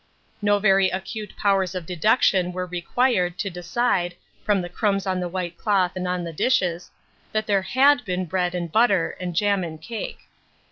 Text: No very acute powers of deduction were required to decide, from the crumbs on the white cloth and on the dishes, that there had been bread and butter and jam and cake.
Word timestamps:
No 0.41 0.57
very 0.57 0.89
acute 0.89 1.35
powers 1.37 1.75
of 1.75 1.85
deduction 1.85 2.53
were 2.53 2.65
required 2.65 3.37
to 3.37 3.51
decide, 3.51 4.15
from 4.43 4.63
the 4.63 4.67
crumbs 4.67 5.05
on 5.05 5.19
the 5.19 5.29
white 5.29 5.59
cloth 5.59 5.91
and 5.95 6.07
on 6.07 6.23
the 6.23 6.33
dishes, 6.33 6.89
that 7.33 7.45
there 7.45 7.61
had 7.61 8.03
been 8.03 8.25
bread 8.25 8.55
and 8.55 8.71
butter 8.71 9.15
and 9.19 9.35
jam 9.35 9.63
and 9.63 9.79
cake. 9.79 10.21